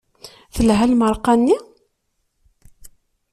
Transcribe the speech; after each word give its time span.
Telha 0.55 0.85
lmeṛqa-nni? 0.91 1.57